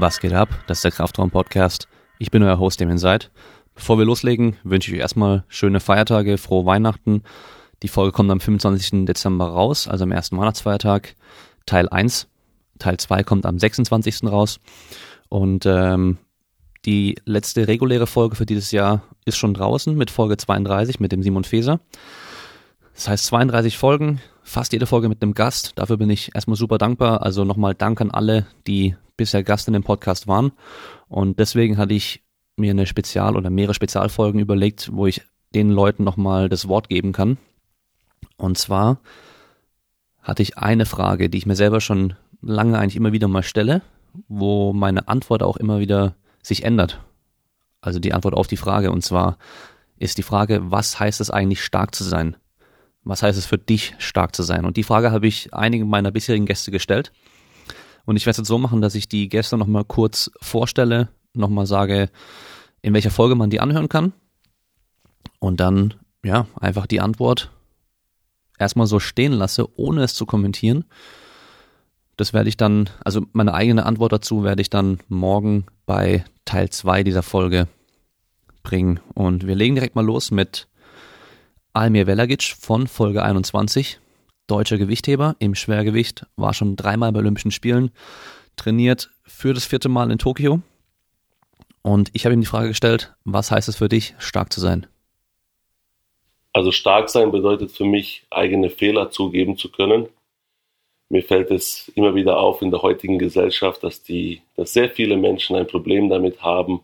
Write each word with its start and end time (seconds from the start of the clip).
Was 0.00 0.18
geht 0.18 0.32
ab? 0.32 0.48
Das 0.66 0.78
ist 0.78 0.84
der 0.84 0.92
Kraftraum 0.92 1.30
Podcast. 1.30 1.86
Ich 2.18 2.30
bin 2.30 2.42
euer 2.42 2.58
Host, 2.58 2.80
dem 2.80 2.96
seid. 2.96 3.30
Bevor 3.74 3.98
wir 3.98 4.06
loslegen, 4.06 4.56
wünsche 4.64 4.90
ich 4.90 4.96
euch 4.96 5.02
erstmal 5.02 5.44
schöne 5.48 5.78
Feiertage, 5.78 6.38
frohe 6.38 6.64
Weihnachten. 6.64 7.22
Die 7.82 7.88
Folge 7.88 8.10
kommt 8.10 8.30
am 8.30 8.40
25. 8.40 9.04
Dezember 9.04 9.48
raus, 9.48 9.88
also 9.88 10.04
am 10.04 10.12
ersten 10.12 10.38
Weihnachtsfeiertag. 10.38 11.16
Teil 11.66 11.86
1. 11.90 12.28
Teil 12.78 12.96
2 12.96 13.24
kommt 13.24 13.44
am 13.44 13.58
26. 13.58 14.24
raus. 14.24 14.58
Und 15.28 15.66
ähm, 15.66 16.16
die 16.86 17.16
letzte 17.26 17.68
reguläre 17.68 18.06
Folge 18.06 18.36
für 18.36 18.46
dieses 18.46 18.70
Jahr 18.70 19.02
ist 19.26 19.36
schon 19.36 19.52
draußen 19.52 19.94
mit 19.94 20.10
Folge 20.10 20.38
32 20.38 20.98
mit 20.98 21.12
dem 21.12 21.22
Simon 21.22 21.44
Feser. 21.44 21.78
Das 22.94 23.06
heißt 23.06 23.26
32 23.26 23.76
Folgen, 23.76 24.22
fast 24.42 24.72
jede 24.72 24.86
Folge 24.86 25.08
mit 25.08 25.22
einem 25.22 25.34
Gast. 25.34 25.72
Dafür 25.76 25.96
bin 25.96 26.10
ich 26.10 26.34
erstmal 26.34 26.56
super 26.56 26.78
dankbar. 26.78 27.22
Also 27.22 27.44
nochmal 27.44 27.74
Dank 27.74 28.00
an 28.00 28.10
alle, 28.10 28.46
die 28.66 28.96
bisher 29.16 29.42
Gast 29.42 29.68
in 29.68 29.74
dem 29.74 29.82
Podcast 29.82 30.26
waren. 30.26 30.52
Und 31.08 31.38
deswegen 31.38 31.76
hatte 31.76 31.94
ich 31.94 32.22
mir 32.56 32.70
eine 32.70 32.86
Spezial- 32.86 33.36
oder 33.36 33.50
mehrere 33.50 33.74
Spezialfolgen 33.74 34.40
überlegt, 34.40 34.90
wo 34.92 35.06
ich 35.06 35.22
den 35.54 35.70
Leuten 35.70 36.04
nochmal 36.04 36.48
das 36.48 36.68
Wort 36.68 36.88
geben 36.88 37.12
kann. 37.12 37.38
Und 38.36 38.58
zwar 38.58 39.00
hatte 40.22 40.42
ich 40.42 40.58
eine 40.58 40.86
Frage, 40.86 41.28
die 41.28 41.38
ich 41.38 41.46
mir 41.46 41.56
selber 41.56 41.80
schon 41.80 42.14
lange 42.40 42.78
eigentlich 42.78 42.96
immer 42.96 43.12
wieder 43.12 43.28
mal 43.28 43.42
stelle, 43.42 43.82
wo 44.28 44.72
meine 44.72 45.08
Antwort 45.08 45.42
auch 45.42 45.56
immer 45.56 45.80
wieder 45.80 46.14
sich 46.42 46.64
ändert. 46.64 47.00
Also 47.80 47.98
die 47.98 48.12
Antwort 48.12 48.34
auf 48.34 48.46
die 48.46 48.56
Frage. 48.56 48.90
Und 48.92 49.02
zwar 49.02 49.38
ist 49.98 50.18
die 50.18 50.22
Frage, 50.22 50.70
was 50.70 50.98
heißt 50.98 51.20
es 51.20 51.30
eigentlich 51.30 51.62
stark 51.62 51.94
zu 51.94 52.04
sein? 52.04 52.36
Was 53.02 53.22
heißt 53.22 53.38
es 53.38 53.46
für 53.46 53.58
dich, 53.58 53.94
stark 53.98 54.34
zu 54.36 54.42
sein? 54.42 54.64
Und 54.64 54.76
die 54.76 54.82
Frage 54.82 55.10
habe 55.10 55.26
ich 55.26 55.54
einigen 55.54 55.88
meiner 55.88 56.10
bisherigen 56.10 56.46
Gäste 56.46 56.70
gestellt. 56.70 57.12
Und 58.04 58.16
ich 58.16 58.26
werde 58.26 58.32
es 58.32 58.38
jetzt 58.38 58.48
so 58.48 58.58
machen, 58.58 58.80
dass 58.80 58.94
ich 58.94 59.08
die 59.08 59.28
Gäste 59.28 59.56
nochmal 59.56 59.84
kurz 59.84 60.30
vorstelle, 60.40 61.08
nochmal 61.32 61.66
sage, 61.66 62.10
in 62.82 62.94
welcher 62.94 63.10
Folge 63.10 63.34
man 63.34 63.50
die 63.50 63.60
anhören 63.60 63.88
kann. 63.88 64.12
Und 65.38 65.60
dann, 65.60 65.94
ja, 66.24 66.46
einfach 66.58 66.86
die 66.86 67.00
Antwort 67.00 67.50
erstmal 68.58 68.86
so 68.86 69.00
stehen 69.00 69.32
lasse, 69.32 69.66
ohne 69.78 70.02
es 70.02 70.14
zu 70.14 70.26
kommentieren. 70.26 70.84
Das 72.16 72.32
werde 72.34 72.50
ich 72.50 72.56
dann, 72.56 72.90
also 73.02 73.22
meine 73.32 73.54
eigene 73.54 73.86
Antwort 73.86 74.12
dazu 74.12 74.44
werde 74.44 74.60
ich 74.60 74.68
dann 74.68 75.00
morgen 75.08 75.64
bei 75.86 76.24
Teil 76.44 76.68
2 76.68 77.02
dieser 77.02 77.22
Folge 77.22 77.66
bringen. 78.62 79.00
Und 79.14 79.46
wir 79.46 79.54
legen 79.54 79.74
direkt 79.74 79.94
mal 79.94 80.04
los 80.04 80.30
mit 80.30 80.68
Almir 81.72 82.08
Velagic 82.08 82.56
von 82.58 82.88
Folge 82.88 83.22
21, 83.22 84.00
deutscher 84.48 84.76
Gewichtheber 84.76 85.36
im 85.38 85.54
Schwergewicht, 85.54 86.26
war 86.34 86.52
schon 86.52 86.74
dreimal 86.74 87.12
bei 87.12 87.20
Olympischen 87.20 87.52
Spielen, 87.52 87.92
trainiert 88.56 89.10
für 89.22 89.54
das 89.54 89.66
vierte 89.66 89.88
Mal 89.88 90.10
in 90.10 90.18
Tokio. 90.18 90.62
Und 91.82 92.10
ich 92.12 92.24
habe 92.24 92.34
ihm 92.34 92.40
die 92.40 92.48
Frage 92.48 92.68
gestellt, 92.68 93.14
was 93.24 93.52
heißt 93.52 93.68
es 93.68 93.76
für 93.76 93.88
dich, 93.88 94.16
stark 94.18 94.52
zu 94.52 94.60
sein? 94.60 94.88
Also 96.52 96.72
stark 96.72 97.08
sein 97.08 97.30
bedeutet 97.30 97.70
für 97.70 97.84
mich, 97.84 98.26
eigene 98.30 98.70
Fehler 98.70 99.12
zugeben 99.12 99.56
zu 99.56 99.70
können. 99.70 100.08
Mir 101.08 101.22
fällt 101.22 101.52
es 101.52 101.86
immer 101.94 102.16
wieder 102.16 102.38
auf 102.38 102.62
in 102.62 102.72
der 102.72 102.82
heutigen 102.82 103.20
Gesellschaft, 103.20 103.84
dass, 103.84 104.02
die, 104.02 104.42
dass 104.56 104.72
sehr 104.72 104.90
viele 104.90 105.16
Menschen 105.16 105.54
ein 105.54 105.68
Problem 105.68 106.08
damit 106.08 106.42
haben. 106.42 106.80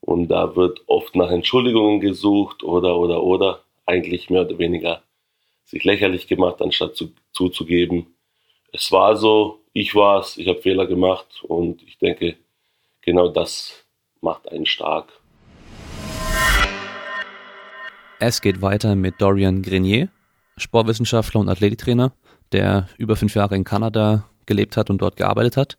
Und 0.00 0.28
da 0.28 0.56
wird 0.56 0.80
oft 0.86 1.14
nach 1.14 1.30
Entschuldigungen 1.30 2.00
gesucht 2.00 2.62
oder, 2.62 2.96
oder, 2.96 3.22
oder 3.22 3.60
eigentlich 3.86 4.30
mehr 4.30 4.42
oder 4.42 4.58
weniger 4.58 5.02
sich 5.64 5.84
lächerlich 5.84 6.26
gemacht, 6.26 6.60
anstatt 6.60 6.96
zu, 6.96 7.12
zuzugeben, 7.32 8.14
es 8.72 8.90
war 8.90 9.16
so, 9.16 9.60
ich 9.72 9.94
war 9.94 10.20
es, 10.20 10.36
ich 10.36 10.48
habe 10.48 10.60
Fehler 10.60 10.86
gemacht 10.86 11.42
und 11.42 11.82
ich 11.82 11.98
denke, 11.98 12.36
genau 13.02 13.28
das 13.28 13.84
macht 14.20 14.50
einen 14.50 14.66
stark. 14.66 15.12
Es 18.18 18.40
geht 18.40 18.62
weiter 18.62 18.94
mit 18.96 19.20
Dorian 19.20 19.62
Grenier, 19.62 20.08
Sportwissenschaftler 20.56 21.40
und 21.40 21.48
Athletiktrainer, 21.48 22.12
der 22.52 22.88
über 22.98 23.16
fünf 23.16 23.34
Jahre 23.34 23.56
in 23.56 23.64
Kanada 23.64 24.28
gelebt 24.46 24.76
hat 24.76 24.90
und 24.90 24.98
dort 25.02 25.16
gearbeitet 25.16 25.56
hat. 25.56 25.78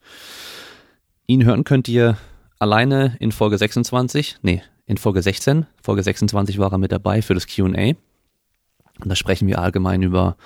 Ihn 1.28 1.44
hören 1.44 1.64
könnt 1.64 1.88
ihr 1.88 2.18
alleine 2.60 3.18
in 3.20 3.32
Folge 3.32 3.58
26, 3.58 4.38
nee, 4.42 4.62
in 4.86 4.98
Folge 4.98 5.22
16. 5.22 5.66
Folge 5.82 6.04
26 6.04 6.60
war 6.60 6.72
er 6.72 6.78
mit 6.78 6.92
dabei 6.92 7.22
für 7.22 7.34
das 7.34 7.48
QA. 7.48 7.94
Und 9.02 9.10
da 9.10 9.16
sprechen 9.16 9.48
wir 9.48 9.60
allgemein 9.60 10.04
über 10.04 10.38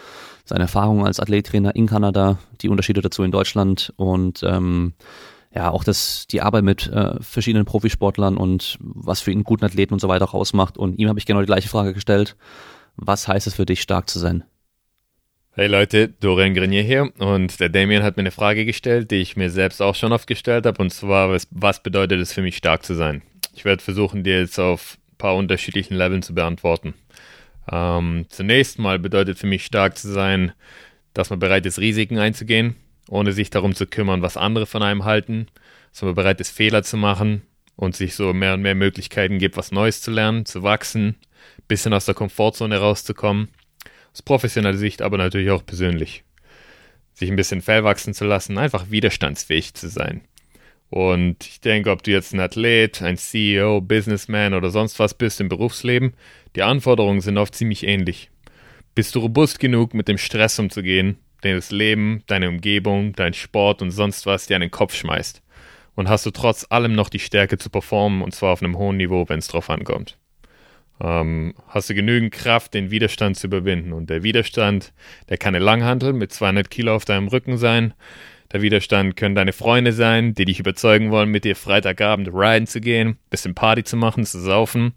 seine 0.45 0.63
Erfahrungen 0.63 1.05
als 1.05 1.19
Athlettrainer 1.19 1.75
in 1.75 1.87
Kanada, 1.87 2.39
die 2.61 2.69
Unterschiede 2.69 3.01
dazu 3.01 3.23
in 3.23 3.31
Deutschland 3.31 3.93
und 3.97 4.41
ähm, 4.43 4.93
ja, 5.53 5.69
auch 5.71 5.83
das, 5.83 6.27
die 6.27 6.41
Arbeit 6.41 6.63
mit 6.63 6.87
äh, 6.87 7.21
verschiedenen 7.21 7.65
Profisportlern 7.65 8.37
und 8.37 8.77
was 8.79 9.21
für 9.21 9.31
ihn 9.31 9.43
guten 9.43 9.65
Athleten 9.65 9.93
und 9.93 9.99
so 9.99 10.07
weiter 10.07 10.25
auch 10.25 10.33
ausmacht. 10.33 10.77
Und 10.77 10.99
ihm 10.99 11.09
habe 11.09 11.19
ich 11.19 11.25
genau 11.25 11.39
die 11.39 11.47
gleiche 11.47 11.69
Frage 11.69 11.93
gestellt. 11.93 12.35
Was 12.95 13.27
heißt 13.27 13.47
es 13.47 13.55
für 13.55 13.65
dich, 13.65 13.81
stark 13.81 14.09
zu 14.09 14.19
sein? 14.19 14.43
Hey 15.53 15.67
Leute, 15.67 16.07
Dorian 16.07 16.53
Grenier 16.53 16.83
hier 16.83 17.11
und 17.17 17.59
der 17.59 17.69
Damien 17.69 18.03
hat 18.03 18.15
mir 18.15 18.21
eine 18.21 18.31
Frage 18.31 18.65
gestellt, 18.65 19.11
die 19.11 19.17
ich 19.17 19.35
mir 19.35 19.49
selbst 19.49 19.81
auch 19.81 19.95
schon 19.95 20.13
oft 20.13 20.27
gestellt 20.27 20.65
habe 20.65 20.81
und 20.81 20.91
zwar, 20.91 21.31
was, 21.31 21.47
was 21.51 21.81
bedeutet 21.83 22.21
es 22.21 22.31
für 22.31 22.41
mich 22.41 22.55
stark 22.55 22.85
zu 22.85 22.93
sein? 22.93 23.23
Ich 23.59 23.65
werde 23.65 23.83
versuchen, 23.83 24.23
dir 24.23 24.39
jetzt 24.39 24.57
auf 24.57 24.97
ein 25.11 25.17
paar 25.17 25.35
unterschiedlichen 25.35 25.93
Leveln 25.93 26.21
zu 26.21 26.33
beantworten. 26.33 26.93
Ähm, 27.69 28.25
zunächst 28.29 28.79
mal 28.79 28.99
bedeutet 28.99 29.37
für 29.37 29.47
mich 29.47 29.65
stark 29.65 29.97
zu 29.97 30.09
sein, 30.09 30.53
dass 31.13 31.29
man 31.29 31.39
bereit 31.39 31.65
ist, 31.65 31.77
Risiken 31.77 32.19
einzugehen, 32.19 32.77
ohne 33.09 33.33
sich 33.33 33.49
darum 33.49 33.75
zu 33.75 33.85
kümmern, 33.85 34.21
was 34.21 34.37
andere 34.37 34.65
von 34.65 34.81
einem 34.81 35.03
halten, 35.03 35.47
dass 35.91 36.03
man 36.03 36.15
bereit 36.15 36.39
ist, 36.39 36.51
Fehler 36.51 36.83
zu 36.83 36.95
machen 36.95 37.41
und 37.75 37.97
sich 37.97 38.15
so 38.15 38.31
mehr 38.33 38.53
und 38.53 38.61
mehr 38.61 38.75
Möglichkeiten 38.75 39.39
gibt, 39.39 39.57
was 39.57 39.73
Neues 39.73 40.01
zu 40.01 40.09
lernen, 40.09 40.45
zu 40.45 40.63
wachsen, 40.63 41.17
ein 41.57 41.63
bisschen 41.67 41.91
aus 41.91 42.05
der 42.05 42.15
Komfortzone 42.15 42.77
rauszukommen. 42.77 43.49
Aus 44.13 44.21
professioneller 44.21 44.77
Sicht, 44.77 45.01
aber 45.01 45.17
natürlich 45.17 45.51
auch 45.51 45.65
persönlich. 45.65 46.23
Sich 47.13 47.29
ein 47.29 47.35
bisschen 47.35 47.61
Fell 47.61 47.83
wachsen 47.83 48.13
zu 48.13 48.23
lassen, 48.23 48.57
einfach 48.57 48.89
widerstandsfähig 48.89 49.73
zu 49.73 49.89
sein. 49.89 50.21
Und 50.89 51.45
ich 51.45 51.61
denke, 51.61 51.91
ob 51.91 52.01
du 52.03 52.11
jetzt 52.11 52.33
ein 52.33 52.39
Athlet, 52.39 53.01
ein 53.01 53.17
CEO, 53.17 53.81
Businessman 53.81 54.53
oder 54.53 54.71
sonst 54.71 54.97
was 54.97 55.13
bist 55.13 55.39
im 55.39 55.49
Berufsleben, 55.49 56.13
die 56.55 56.63
Anforderungen 56.63 57.21
sind 57.21 57.37
oft 57.37 57.53
ziemlich 57.53 57.85
ähnlich. 57.85 58.31
Bist 58.95 59.13
du 59.13 59.19
robust 59.19 59.59
genug, 59.59 59.93
mit 59.93 60.07
dem 60.07 60.17
Stress 60.17 60.57
umzugehen, 60.57 61.17
den 61.43 61.55
das 61.55 61.71
Leben, 61.71 62.23
deine 62.25 62.49
Umgebung, 62.49 63.13
dein 63.13 63.33
Sport 63.33 63.81
und 63.81 63.91
sonst 63.91 64.25
was 64.25 64.47
dir 64.47 64.55
an 64.55 64.61
den 64.61 64.71
Kopf 64.71 64.95
schmeißt? 64.95 65.43
Und 65.95 66.09
hast 66.09 66.25
du 66.25 66.31
trotz 66.31 66.65
allem 66.69 66.93
noch 66.93 67.09
die 67.09 67.19
Stärke 67.19 67.57
zu 67.57 67.69
performen 67.69 68.21
und 68.23 68.33
zwar 68.33 68.53
auf 68.53 68.63
einem 68.63 68.77
hohen 68.77 68.97
Niveau, 68.97 69.29
wenn 69.29 69.39
es 69.39 69.47
drauf 69.47 69.69
ankommt? 69.69 70.17
Ähm, 71.01 71.53
hast 71.67 71.89
du 71.89 71.93
genügend 71.93 72.33
Kraft, 72.33 72.73
den 72.73 72.89
Widerstand 72.89 73.37
zu 73.37 73.47
überwinden? 73.47 73.93
Und 73.93 74.09
der 74.09 74.23
Widerstand, 74.23 74.91
der 75.29 75.37
kann 75.37 75.55
eine 75.55 75.63
Langhantel 75.63 76.13
mit 76.13 76.33
200 76.33 76.69
Kilo 76.69 76.95
auf 76.95 77.05
deinem 77.05 77.27
Rücken 77.27 77.57
sein 77.57 77.93
der 78.51 78.61
Widerstand 78.61 79.15
können 79.15 79.35
deine 79.35 79.53
Freunde 79.53 79.93
sein, 79.93 80.33
die 80.33 80.45
dich 80.45 80.59
überzeugen 80.59 81.11
wollen, 81.11 81.29
mit 81.29 81.43
dir 81.43 81.55
Freitagabend 81.55 82.29
riden 82.33 82.67
zu 82.67 82.81
gehen, 82.81 83.17
bisschen 83.29 83.55
Party 83.55 83.83
zu 83.83 83.95
machen, 83.95 84.25
zu 84.25 84.39
saufen 84.39 84.93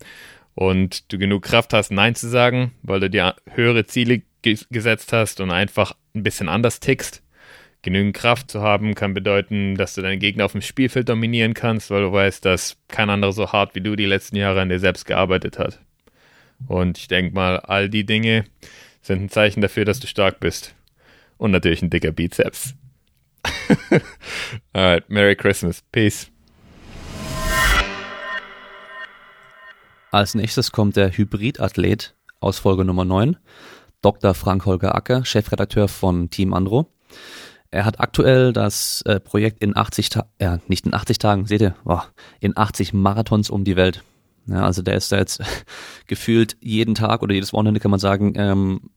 und 0.55 1.13
du 1.13 1.19
genug 1.19 1.43
Kraft 1.43 1.73
hast, 1.73 1.91
Nein 1.91 2.15
zu 2.15 2.29
sagen, 2.29 2.73
weil 2.83 3.01
du 3.01 3.11
dir 3.11 3.35
höhere 3.51 3.87
Ziele 3.87 4.23
gesetzt 4.43 5.13
hast 5.13 5.41
und 5.41 5.51
einfach 5.51 5.95
ein 6.15 6.23
bisschen 6.23 6.49
anders 6.49 6.81
tickst. 6.81 7.23
Genügend 7.83 8.15
Kraft 8.15 8.51
zu 8.51 8.63
haben 8.63 8.95
kann 8.95 9.13
bedeuten, 9.13 9.75
dass 9.77 9.95
du 9.95 10.03
deinen 10.03 10.21
Gegner 10.21 10.45
auf 10.45 10.53
dem 10.53 10.63
Spielfeld 10.63 11.09
dominieren 11.09 11.53
kannst, 11.53 11.91
weil 11.91 12.03
du 12.03 12.13
weißt, 12.13 12.45
dass 12.45 12.77
kein 12.89 13.11
anderer 13.11 13.33
so 13.33 13.51
hart 13.53 13.75
wie 13.75 13.81
du 13.81 13.97
die 13.97 14.07
letzten 14.07 14.37
Jahre 14.37 14.61
an 14.61 14.69
dir 14.69 14.79
selbst 14.79 15.05
gearbeitet 15.05 15.59
hat. 15.59 15.81
Und 16.69 16.99
ich 16.99 17.09
denke 17.09 17.35
mal, 17.35 17.59
all 17.59 17.89
die 17.89 18.07
Dinge 18.07 18.45
sind 19.01 19.23
ein 19.23 19.29
Zeichen 19.31 19.61
dafür, 19.61 19.85
dass 19.85 19.99
du 19.99 20.07
stark 20.07 20.39
bist. 20.39 20.75
Und 21.39 21.51
natürlich 21.51 21.83
ein 21.83 21.91
dicker 21.91 22.13
Bizeps. 22.13 22.77
Alright, 24.73 25.09
Merry 25.09 25.37
Christmas. 25.37 25.83
Peace. 25.93 26.31
Als 30.11 30.35
nächstes 30.35 30.73
kommt 30.73 30.97
der 30.97 31.11
Hybridathlet 31.17 32.15
aus 32.41 32.59
Folge 32.59 32.85
Nummer 32.85 33.05
9, 33.05 33.37
Dr. 34.03 34.35
Frank 34.35 34.67
Holger 34.67 34.95
Acker, 34.95 35.25
Chefredakteur 35.25 35.89
von 35.89 36.29
Team 36.29 36.53
Andro. 36.53 36.93
Er 37.71 37.87
hat 37.87 38.01
aktuell 38.01 38.53
das 38.53 39.01
äh, 39.07 39.21
Projekt 39.21 39.63
in 39.63 39.75
80 39.75 40.11
Tagen, 40.11 40.29
ja, 40.39 40.59
nicht 40.69 40.85
in 40.85 40.93
80 40.93 41.19
Tagen, 41.19 41.47
seht 41.47 41.63
ihr, 41.63 41.75
oh, 41.87 42.01
in 42.41 42.57
80 42.57 42.93
Marathons 42.93 43.49
um 43.49 43.65
die 43.65 43.77
Welt. 43.77 44.05
Ja, 44.47 44.65
also 44.65 44.83
der 44.83 44.97
ist 44.97 45.13
da 45.13 45.17
jetzt 45.17 45.43
gefühlt 46.07 46.57
jeden 46.61 46.95
Tag 46.95 47.23
oder 47.23 47.35
jedes 47.35 47.53
Wochenende 47.55 47.81
kann 47.81 47.91
man 47.91 48.01
sagen, 48.01 48.35
ähm, 48.37 48.91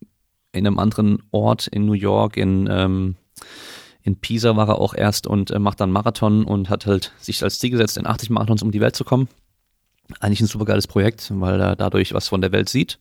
in 0.51 0.67
einem 0.67 0.79
anderen 0.79 1.23
Ort 1.31 1.67
in 1.67 1.85
New 1.85 1.93
York, 1.93 2.35
in 2.35 2.67
ähm, 2.69 3.15
in 4.05 4.17
Pisa 4.17 4.55
war 4.55 4.69
er 4.69 4.79
auch 4.79 4.93
erst 4.93 5.25
und 5.25 5.49
äh, 5.49 5.57
macht 5.57 5.81
dann 5.81 5.91
Marathon 5.91 6.45
und 6.45 6.69
hat 6.69 6.85
halt 6.85 7.11
sich 7.19 7.41
als 7.41 7.57
Ziel 7.57 7.71
gesetzt, 7.71 7.97
in 7.97 8.05
80 8.05 8.29
Marathons 8.29 8.61
um 8.61 8.69
die 8.69 8.79
Welt 8.79 8.95
zu 8.95 9.03
kommen. 9.03 9.27
Eigentlich 10.19 10.41
ein 10.41 10.47
super 10.47 10.65
geiles 10.65 10.85
Projekt, 10.85 11.31
weil 11.33 11.59
er 11.59 11.75
dadurch 11.75 12.13
was 12.13 12.27
von 12.27 12.39
der 12.39 12.51
Welt 12.51 12.69
sieht. 12.69 12.99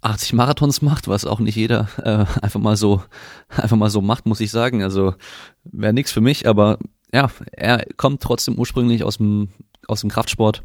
80 0.00 0.32
Marathons 0.32 0.82
macht, 0.82 1.06
was 1.06 1.24
auch 1.24 1.38
nicht 1.38 1.54
jeder 1.54 1.88
äh, 1.98 2.26
einfach 2.42 2.58
mal 2.58 2.76
so 2.76 3.04
einfach 3.48 3.76
mal 3.76 3.88
so 3.88 4.00
macht, 4.00 4.26
muss 4.26 4.40
ich 4.40 4.50
sagen. 4.50 4.82
Also 4.82 5.14
wäre 5.62 5.92
nichts 5.92 6.10
für 6.10 6.20
mich, 6.20 6.48
aber 6.48 6.78
ja, 7.12 7.30
er 7.52 7.86
kommt 7.96 8.20
trotzdem 8.20 8.58
ursprünglich 8.58 9.04
aus 9.04 9.18
dem, 9.18 9.50
aus 9.86 10.00
dem 10.00 10.10
Kraftsport. 10.10 10.64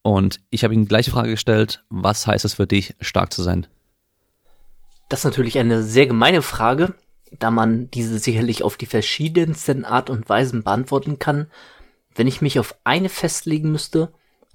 Und 0.00 0.40
ich 0.48 0.64
habe 0.64 0.72
ihm 0.72 0.84
die 0.84 0.88
gleiche 0.88 1.10
Frage 1.10 1.28
gestellt, 1.28 1.84
was 1.90 2.26
heißt 2.26 2.46
es 2.46 2.54
für 2.54 2.66
dich, 2.66 2.94
stark 3.02 3.34
zu 3.34 3.42
sein? 3.42 3.66
Das 5.10 5.20
ist 5.20 5.24
natürlich 5.24 5.58
eine 5.58 5.82
sehr 5.82 6.06
gemeine 6.06 6.40
Frage, 6.40 6.94
da 7.38 7.50
man 7.50 7.90
diese 7.90 8.18
sicherlich 8.18 8.62
auf 8.62 8.76
die 8.76 8.86
verschiedensten 8.86 9.84
Art 9.84 10.10
und 10.10 10.28
Weisen 10.28 10.62
beantworten 10.62 11.18
kann. 11.18 11.50
Wenn 12.14 12.26
ich 12.26 12.42
mich 12.42 12.58
auf 12.58 12.76
eine 12.84 13.08
festlegen 13.08 13.70
müsste, 13.70 14.12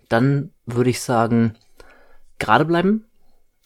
dann 0.09 0.51
würde 0.65 0.89
ich 0.89 1.01
sagen, 1.01 1.55
gerade 2.37 2.65
bleiben, 2.65 3.05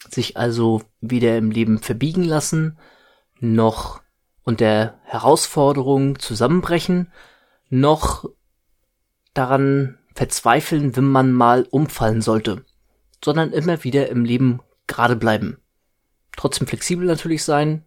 sich 0.07 0.37
also 0.37 0.81
weder 1.01 1.37
im 1.37 1.51
Leben 1.51 1.79
verbiegen 1.79 2.23
lassen, 2.23 2.77
noch 3.39 4.01
unter 4.43 4.99
Herausforderungen 5.03 6.19
zusammenbrechen, 6.19 7.11
noch 7.69 8.25
daran 9.33 9.97
verzweifeln, 10.15 10.95
wenn 10.95 11.05
man 11.05 11.31
mal 11.31 11.67
umfallen 11.69 12.21
sollte, 12.21 12.65
sondern 13.23 13.51
immer 13.51 13.83
wieder 13.83 14.09
im 14.09 14.25
Leben 14.25 14.61
gerade 14.87 15.15
bleiben. 15.15 15.57
Trotzdem 16.35 16.67
flexibel 16.67 17.05
natürlich 17.05 17.43
sein, 17.43 17.83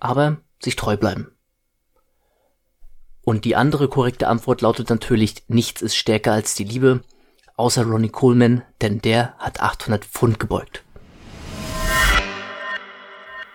aber 0.00 0.38
sich 0.62 0.76
treu 0.76 0.96
bleiben. 0.96 1.28
Und 3.22 3.44
die 3.44 3.56
andere 3.56 3.88
korrekte 3.88 4.28
Antwort 4.28 4.60
lautet 4.60 4.90
natürlich, 4.90 5.44
nichts 5.48 5.80
ist 5.80 5.96
stärker 5.96 6.32
als 6.32 6.54
die 6.54 6.64
Liebe, 6.64 7.00
außer 7.56 7.84
Ronnie 7.84 8.10
Coleman, 8.10 8.62
denn 8.82 9.00
der 9.00 9.34
hat 9.38 9.60
800 9.60 10.04
Pfund 10.04 10.38
gebeugt. 10.38 10.84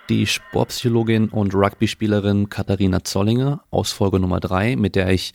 Die 0.10 0.26
Sportpsychologin 0.26 1.30
und 1.30 1.54
Rugby-Spielerin 1.54 2.50
Katharina 2.50 3.04
Zollinger 3.04 3.64
aus 3.70 3.92
Folge 3.92 4.20
Nummer 4.20 4.40
3, 4.40 4.76
mit 4.76 4.96
der 4.96 5.10
ich 5.10 5.34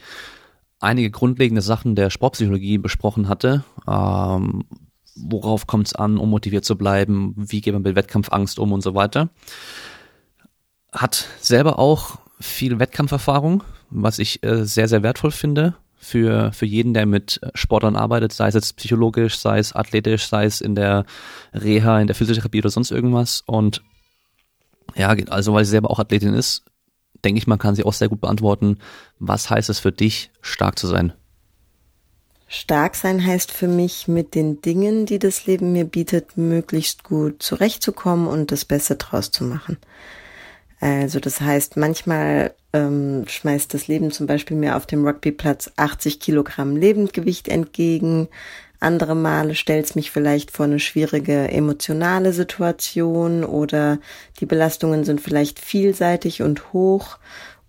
einige 0.81 1.13
grundlegende 1.13 1.63
Sachen 1.63 1.95
der 1.95 2.11
Sportpsychologie 2.11 2.79
besprochen 2.79 3.29
hatte. 3.29 3.63
Ähm, 3.87 4.65
worauf 5.15 5.69
kommt 5.69 5.87
es 5.87 5.95
an, 5.95 6.19
um 6.19 6.31
motiviert 6.31 6.65
zu 6.65 6.77
bleiben? 6.77 7.35
Wie 7.37 7.61
geht 7.61 7.73
man 7.73 7.83
mit 7.83 7.95
Wettkampfangst 7.95 8.59
um 8.59 8.73
und 8.73 8.83
so 8.83 8.97
weiter? 8.97 9.31
Hat 10.95 11.27
selber 11.41 11.79
auch 11.79 12.19
viel 12.41 12.79
Wettkampferfahrung, 12.79 13.63
was 13.91 14.19
ich 14.19 14.43
äh, 14.43 14.65
sehr, 14.65 14.89
sehr 14.89 15.03
wertvoll 15.03 15.31
finde 15.31 15.75
für, 16.05 16.53
für 16.53 16.67
jeden, 16.67 16.95
der 16.95 17.07
mit 17.07 17.41
Sportlern 17.55 17.97
arbeitet, 17.97 18.33
sei 18.33 18.49
es 18.49 18.55
jetzt 18.55 18.77
psychologisch, 18.77 19.39
sei 19.39 19.59
es 19.59 19.75
athletisch, 19.75 20.27
sei 20.27 20.45
es 20.45 20.61
in 20.61 20.75
der 20.75 21.07
Reha, 21.53 22.01
in 22.01 22.07
der 22.07 22.15
Physiotherapie 22.15 22.61
oder 22.61 22.71
sonst 22.71 22.91
irgendwas. 22.91 23.43
Und 23.47 23.83
ja, 24.95 25.09
also 25.31 25.55
weil 25.55 25.65
sie 25.65 25.71
selber 25.71 25.91
auch 25.91 25.99
Athletin 25.99 26.35
ist, 26.35 26.65
denke 27.25 27.39
ich, 27.39 27.47
man 27.47 27.59
kann 27.59 27.75
sie 27.75 27.85
auch 27.85 27.95
sehr 27.95 28.09
gut 28.09 28.21
beantworten. 28.21 28.79
Was 29.19 29.49
heißt 29.49 29.71
es 29.71 29.81
für 29.81 29.93
dich, 29.93 30.31
stark 30.43 30.79
zu 30.79 30.87
sein? 30.87 31.13
Stark 32.47 32.95
sein 32.95 33.25
heißt 33.25 33.51
für 33.51 33.67
mich, 33.67 34.07
mit 34.07 34.35
den 34.35 34.61
Dingen, 34.61 35.07
die 35.07 35.19
das 35.19 35.47
Leben 35.47 35.73
mir 35.73 35.87
bietet, 35.87 36.37
möglichst 36.37 37.03
gut 37.03 37.43
zurechtzukommen 37.43 38.29
und 38.29 38.53
das 38.53 38.65
Beste 38.65 38.97
draus 38.97 39.31
zu 39.31 39.45
machen. 39.45 39.79
Also 40.81 41.21
das 41.21 41.41
heißt, 41.41 41.77
manchmal 41.77 42.55
ähm, 42.73 43.25
schmeißt 43.27 43.73
das 43.73 43.87
Leben 43.87 44.11
zum 44.11 44.27
Beispiel 44.27 44.57
mir 44.57 44.77
auf 44.77 44.87
dem 44.87 45.07
Rugbyplatz 45.07 45.71
80 45.77 46.21
Kilogramm 46.21 46.77
Lebendgewicht 46.77 47.49
entgegen. 47.49 48.29
Andere 48.81 49.15
Male 49.15 49.55
stellt 49.55 49.87
es 49.87 49.95
mich 49.95 50.11
vielleicht 50.11 50.51
vor 50.51 50.67
eine 50.67 50.79
schwierige 50.79 51.51
emotionale 51.51 52.33
Situation 52.33 53.45
oder 53.45 53.99
die 54.41 54.47
Belastungen 54.47 55.05
sind 55.05 55.21
vielleicht 55.21 55.59
vielseitig 55.59 56.43
und 56.43 56.73
hoch. 56.73 57.19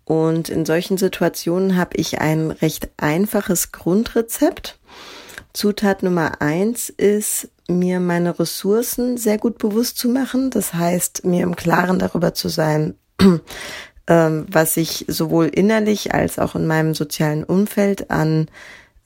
Und 0.04 0.50
in 0.50 0.64
solchen 0.64 0.98
Situationen 0.98 1.76
habe 1.76 1.96
ich 1.96 2.20
ein 2.20 2.50
recht 2.50 2.90
einfaches 2.96 3.72
Grundrezept. 3.72 4.78
Zutat 5.56 6.02
Nummer 6.02 6.42
eins 6.42 6.90
ist, 6.90 7.48
mir 7.66 7.98
meine 7.98 8.38
Ressourcen 8.38 9.16
sehr 9.16 9.38
gut 9.38 9.56
bewusst 9.56 9.96
zu 9.96 10.10
machen. 10.10 10.50
Das 10.50 10.74
heißt, 10.74 11.24
mir 11.24 11.44
im 11.44 11.56
Klaren 11.56 11.98
darüber 11.98 12.34
zu 12.34 12.50
sein, 12.50 12.94
ähm, 14.06 14.46
was 14.50 14.76
ich 14.76 15.06
sowohl 15.08 15.46
innerlich 15.46 16.12
als 16.12 16.38
auch 16.38 16.56
in 16.56 16.66
meinem 16.66 16.94
sozialen 16.94 17.42
Umfeld 17.42 18.10
an 18.10 18.48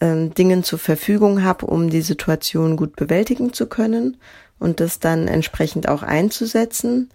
ähm, 0.01 0.35
Dingen 0.35 0.65
zur 0.65 0.81
Verfügung 0.81 1.45
habe, 1.45 1.67
um 1.67 1.89
die 1.89 2.03
Situation 2.03 2.77
gut 2.77 2.97
bewältigen 2.97 3.53
zu 3.53 3.67
können 3.67 4.17
und 4.59 4.81
das 4.81 4.99
dann 4.99 5.29
entsprechend 5.29 5.89
auch 5.89 6.03
einzusetzen. 6.03 7.11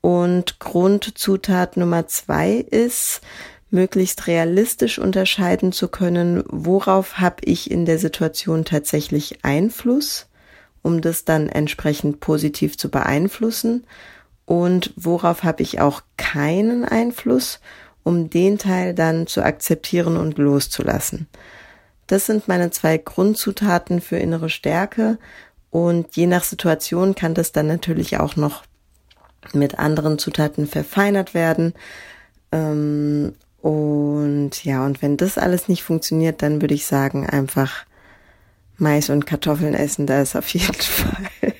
Und 0.00 0.58
Grundzutat 0.58 1.76
Nummer 1.76 2.08
zwei 2.08 2.54
ist, 2.54 3.20
möglichst 3.74 4.26
realistisch 4.26 4.98
unterscheiden 4.98 5.72
zu 5.72 5.88
können, 5.88 6.42
worauf 6.46 7.18
habe 7.18 7.44
ich 7.44 7.70
in 7.70 7.84
der 7.84 7.98
Situation 7.98 8.64
tatsächlich 8.64 9.44
Einfluss, 9.44 10.28
um 10.80 11.02
das 11.02 11.24
dann 11.24 11.48
entsprechend 11.48 12.20
positiv 12.20 12.78
zu 12.78 12.90
beeinflussen 12.90 13.86
und 14.46 14.94
worauf 14.96 15.42
habe 15.42 15.62
ich 15.62 15.80
auch 15.80 16.02
keinen 16.16 16.84
Einfluss, 16.84 17.60
um 18.02 18.30
den 18.30 18.58
Teil 18.58 18.94
dann 18.94 19.26
zu 19.26 19.42
akzeptieren 19.42 20.16
und 20.16 20.38
loszulassen. 20.38 21.26
Das 22.06 22.26
sind 22.26 22.48
meine 22.48 22.70
zwei 22.70 22.98
Grundzutaten 22.98 24.00
für 24.00 24.16
innere 24.16 24.50
Stärke 24.50 25.18
und 25.70 26.14
je 26.16 26.26
nach 26.26 26.44
Situation 26.44 27.14
kann 27.14 27.34
das 27.34 27.52
dann 27.52 27.66
natürlich 27.66 28.18
auch 28.18 28.36
noch 28.36 28.62
mit 29.52 29.78
anderen 29.78 30.18
Zutaten 30.18 30.66
verfeinert 30.66 31.34
werden. 31.34 31.74
Ähm, 32.52 33.34
und 33.64 34.62
ja, 34.62 34.84
und 34.84 35.00
wenn 35.00 35.16
das 35.16 35.38
alles 35.38 35.68
nicht 35.68 35.82
funktioniert, 35.82 36.42
dann 36.42 36.60
würde 36.60 36.74
ich 36.74 36.84
sagen, 36.84 37.26
einfach 37.26 37.86
Mais 38.76 39.08
und 39.08 39.24
Kartoffeln 39.24 39.72
essen, 39.72 40.06
da 40.06 40.20
ist 40.20 40.36
auf 40.36 40.46
jeden 40.50 40.74
Fall 40.74 41.54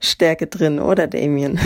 Stärke 0.00 0.46
drin, 0.46 0.78
oder 0.78 1.06
Damien? 1.06 1.60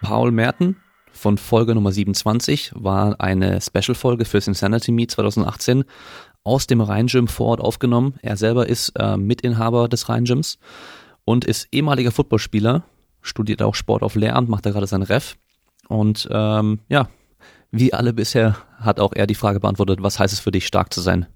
Paul 0.00 0.32
Merten 0.32 0.76
von 1.12 1.36
Folge 1.36 1.74
Nummer 1.74 1.92
27 1.92 2.72
war 2.74 3.20
eine 3.20 3.60
Special-Folge 3.60 4.24
fürs 4.24 4.48
Insanity 4.48 4.92
Meet 4.92 5.10
2018 5.10 5.84
aus 6.42 6.66
dem 6.66 6.80
Rheingym 6.80 7.28
vor 7.28 7.48
Ort 7.48 7.60
aufgenommen. 7.60 8.14
Er 8.22 8.38
selber 8.38 8.66
ist 8.66 8.94
äh, 8.98 9.18
Mitinhaber 9.18 9.90
des 9.90 10.08
Rheingyms 10.08 10.58
und 11.26 11.44
ist 11.44 11.68
ehemaliger 11.70 12.12
Footballspieler, 12.12 12.82
studiert 13.20 13.60
auch 13.60 13.74
Sport 13.74 14.02
auf 14.02 14.14
Lehramt, 14.14 14.48
macht 14.48 14.64
da 14.64 14.70
gerade 14.70 14.86
sein 14.86 15.02
Ref. 15.02 15.36
Und 15.88 16.28
ähm, 16.30 16.80
ja, 16.88 17.08
wie 17.70 17.94
alle 17.94 18.12
bisher 18.12 18.56
hat 18.78 19.00
auch 19.00 19.12
er 19.14 19.26
die 19.26 19.34
Frage 19.34 19.60
beantwortet, 19.60 20.02
was 20.02 20.18
heißt 20.18 20.32
es 20.32 20.40
für 20.40 20.50
dich, 20.50 20.66
stark 20.66 20.92
zu 20.92 21.00
sein? 21.00 21.26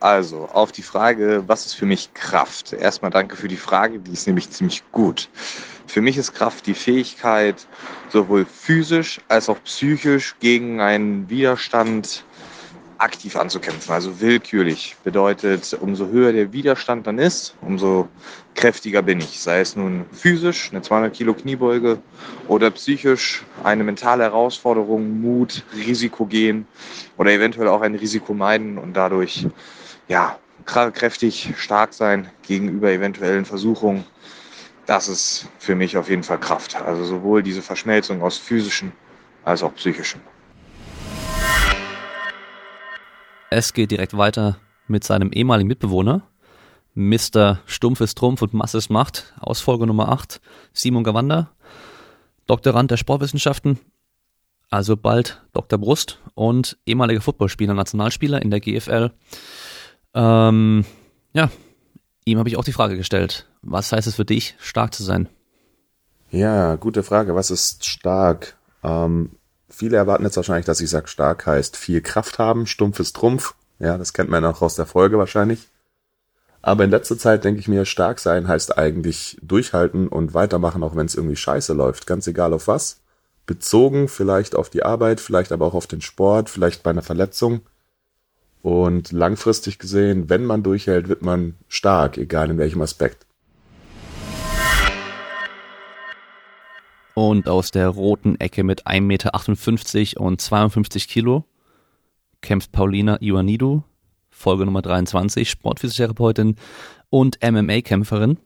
Also, 0.00 0.48
auf 0.52 0.70
die 0.70 0.82
Frage, 0.82 1.44
was 1.46 1.66
ist 1.66 1.74
für 1.74 1.86
mich 1.86 2.14
Kraft? 2.14 2.72
Erstmal 2.72 3.10
danke 3.10 3.36
für 3.36 3.48
die 3.48 3.56
Frage, 3.56 3.98
die 3.98 4.12
ist 4.12 4.26
nämlich 4.26 4.50
ziemlich 4.50 4.82
gut. 4.92 5.28
Für 5.86 6.00
mich 6.00 6.16
ist 6.16 6.34
Kraft 6.34 6.66
die 6.66 6.74
Fähigkeit, 6.74 7.66
sowohl 8.10 8.44
physisch 8.44 9.20
als 9.28 9.48
auch 9.48 9.62
psychisch 9.64 10.36
gegen 10.40 10.80
einen 10.80 11.28
Widerstand 11.28 12.24
aktiv 12.98 13.36
anzukämpfen, 13.36 13.94
also 13.94 14.20
willkürlich. 14.20 14.96
Bedeutet, 15.04 15.76
umso 15.80 16.08
höher 16.08 16.32
der 16.32 16.52
Widerstand 16.52 17.06
dann 17.06 17.18
ist, 17.18 17.54
umso 17.60 18.08
kräftiger 18.54 19.02
bin 19.02 19.20
ich. 19.20 19.40
Sei 19.40 19.60
es 19.60 19.76
nun 19.76 20.04
physisch, 20.12 20.70
eine 20.70 20.82
200 20.82 21.14
Kilo 21.14 21.32
Kniebeuge 21.32 21.98
oder 22.48 22.70
psychisch 22.72 23.44
eine 23.62 23.84
mentale 23.84 24.24
Herausforderung, 24.24 25.20
Mut, 25.20 25.64
Risiko 25.74 26.26
gehen 26.26 26.66
oder 27.16 27.30
eventuell 27.30 27.68
auch 27.68 27.82
ein 27.82 27.94
Risiko 27.94 28.34
meiden 28.34 28.78
und 28.78 28.94
dadurch 28.94 29.46
ja, 30.08 30.38
kräftig, 30.64 31.54
stark 31.56 31.94
sein 31.94 32.28
gegenüber 32.42 32.90
eventuellen 32.90 33.44
Versuchungen. 33.44 34.04
Das 34.86 35.08
ist 35.08 35.46
für 35.58 35.74
mich 35.74 35.96
auf 35.96 36.08
jeden 36.08 36.22
Fall 36.22 36.40
Kraft. 36.40 36.80
Also 36.80 37.04
sowohl 37.04 37.42
diese 37.42 37.62
Verschmelzung 37.62 38.22
aus 38.22 38.38
physischen 38.38 38.92
als 39.44 39.62
auch 39.62 39.74
psychischen. 39.74 40.20
Es 43.50 43.72
geht 43.72 43.90
direkt 43.90 44.16
weiter 44.16 44.58
mit 44.88 45.04
seinem 45.04 45.32
ehemaligen 45.32 45.68
Mitbewohner, 45.68 46.22
Mr. 46.94 47.60
Stumpf 47.64 48.00
ist 48.00 48.18
Trumpf 48.18 48.42
und 48.42 48.54
Masse 48.54 48.76
ist 48.76 48.90
Macht, 48.90 49.32
aus 49.40 49.60
Folge 49.60 49.86
Nummer 49.86 50.08
8, 50.08 50.40
Simon 50.72 51.04
Gawanda, 51.04 51.50
Doktorand 52.46 52.90
der 52.90 52.96
Sportwissenschaften, 52.96 53.78
also 54.68 54.96
bald 54.96 55.40
Dr. 55.52 55.78
Brust 55.78 56.18
und 56.34 56.76
ehemaliger 56.86 57.20
Footballspieler, 57.20 57.72
Nationalspieler 57.72 58.42
in 58.42 58.50
der 58.50 58.60
GFL. 58.60 59.12
Ähm, 60.12 60.84
ja, 61.32 61.50
ihm 62.24 62.38
habe 62.38 62.48
ich 62.48 62.56
auch 62.56 62.64
die 62.64 62.72
Frage 62.72 62.96
gestellt, 62.96 63.46
was 63.62 63.92
heißt 63.92 64.08
es 64.08 64.16
für 64.16 64.24
dich, 64.24 64.56
stark 64.58 64.92
zu 64.92 65.04
sein? 65.04 65.28
Ja, 66.30 66.74
gute 66.74 67.02
Frage. 67.02 67.34
Was 67.34 67.50
ist 67.50 67.86
stark? 67.86 68.58
Ähm, 68.82 69.37
Viele 69.70 69.96
erwarten 69.96 70.24
jetzt 70.24 70.36
wahrscheinlich, 70.36 70.66
dass 70.66 70.80
ich 70.80 70.90
sage, 70.90 71.08
stark 71.08 71.46
heißt 71.46 71.76
viel 71.76 72.00
Kraft 72.00 72.38
haben, 72.38 72.66
stumpfes 72.66 73.12
Trumpf. 73.12 73.54
Ja, 73.78 73.98
das 73.98 74.12
kennt 74.12 74.30
man 74.30 74.44
auch 74.44 74.62
aus 74.62 74.76
der 74.76 74.86
Folge 74.86 75.18
wahrscheinlich. 75.18 75.68
Aber 76.62 76.84
in 76.84 76.90
letzter 76.90 77.16
Zeit 77.16 77.44
denke 77.44 77.60
ich 77.60 77.68
mir, 77.68 77.84
stark 77.84 78.18
sein 78.18 78.48
heißt 78.48 78.76
eigentlich 78.78 79.38
durchhalten 79.42 80.08
und 80.08 80.34
weitermachen, 80.34 80.82
auch 80.82 80.96
wenn 80.96 81.06
es 81.06 81.14
irgendwie 81.14 81.36
scheiße 81.36 81.72
läuft. 81.72 82.06
Ganz 82.06 82.26
egal 82.26 82.52
auf 82.52 82.66
was. 82.66 83.00
bezogen, 83.46 84.08
vielleicht 84.08 84.54
auf 84.54 84.68
die 84.68 84.82
Arbeit, 84.82 85.20
vielleicht 85.20 85.52
aber 85.52 85.66
auch 85.66 85.74
auf 85.74 85.86
den 85.86 86.02
Sport, 86.02 86.50
vielleicht 86.50 86.82
bei 86.82 86.90
einer 86.90 87.02
Verletzung. 87.02 87.62
Und 88.62 89.12
langfristig 89.12 89.78
gesehen, 89.78 90.28
wenn 90.28 90.44
man 90.44 90.62
durchhält, 90.62 91.08
wird 91.08 91.22
man 91.22 91.54
stark, 91.68 92.18
egal 92.18 92.50
in 92.50 92.58
welchem 92.58 92.82
Aspekt. 92.82 93.24
Und 97.20 97.48
aus 97.48 97.72
der 97.72 97.88
roten 97.88 98.38
Ecke 98.38 98.62
mit 98.62 98.86
1,58 98.86 99.00
Meter 99.00 100.20
und 100.20 100.40
52 100.40 101.08
Kilo 101.08 101.44
kämpft 102.42 102.70
Paulina 102.70 103.20
Ioannidou, 103.20 103.82
Folge 104.30 104.64
Nummer 104.64 104.82
23, 104.82 105.50
Sportphysiotherapeutin 105.50 106.54
und 107.10 107.40
MMA-Kämpferin. 107.42 108.38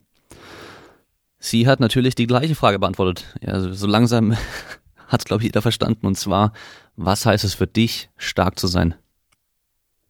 Sie 1.37 1.67
hat 1.67 1.81
natürlich 1.81 2.15
die 2.15 2.25
gleiche 2.25 2.55
Frage 2.55 2.79
beantwortet. 2.79 3.37
Also 3.45 3.71
so 3.73 3.85
langsam 3.85 4.35
hat 5.07 5.19
es, 5.21 5.25
glaube 5.25 5.43
ich, 5.43 5.49
jeder 5.49 5.61
verstanden. 5.61 6.07
Und 6.07 6.17
zwar, 6.17 6.51
was 6.95 7.27
heißt 7.27 7.43
es 7.43 7.53
für 7.53 7.67
dich, 7.67 8.09
stark 8.17 8.57
zu 8.57 8.65
sein? 8.65 8.95